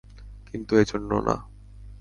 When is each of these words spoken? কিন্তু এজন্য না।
কিন্তু 0.47 0.73
এজন্য 0.77 1.11
না। 1.27 1.35